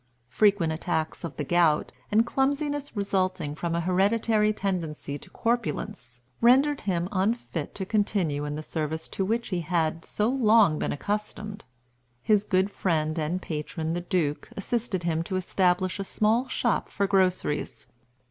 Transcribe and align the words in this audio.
Frequent 0.29 0.73
attacks 0.73 1.23
of 1.23 1.37
the 1.37 1.43
gout, 1.43 1.91
and 2.11 2.25
clumsiness 2.25 2.97
resulting 2.97 3.53
from 3.53 3.75
an 3.75 3.83
hereditary 3.83 4.51
tendency 4.51 5.19
to 5.19 5.29
corpulence, 5.29 6.23
rendered 6.41 6.81
him 6.81 7.07
unfit 7.11 7.75
to 7.75 7.85
continue 7.85 8.43
in 8.43 8.55
the 8.55 8.63
service 8.63 9.07
to 9.09 9.23
which 9.23 9.49
he 9.49 9.59
had 9.61 10.03
so 10.03 10.27
long 10.27 10.79
been 10.79 10.91
accustomed. 10.91 11.65
His 12.23 12.43
good 12.43 12.71
friend 12.71 13.19
and 13.19 13.39
patron 13.43 13.93
the 13.93 14.01
Duke 14.01 14.49
assisted 14.57 15.03
him 15.03 15.21
to 15.21 15.35
establish 15.35 15.99
a 15.99 16.03
small 16.03 16.47
shop 16.47 16.89
for 16.89 17.05
groceries. 17.05 17.85